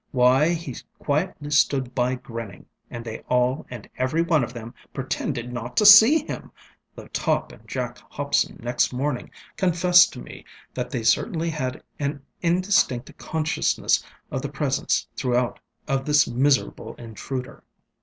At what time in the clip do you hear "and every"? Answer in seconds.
3.69-4.23